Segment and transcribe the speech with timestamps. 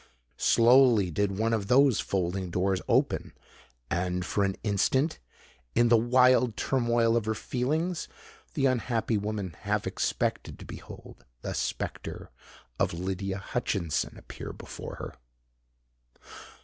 [0.39, 3.33] Slowly did one of those folding doors open;
[3.87, 5.19] and for an instant,
[5.75, 8.07] in the wild turmoil of her feelings,
[8.55, 12.31] the unhappy woman half expected to behold the spectre
[12.79, 15.13] of Lydia Hutchinson appear before her.